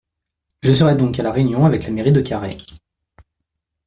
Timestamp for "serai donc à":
0.73-1.21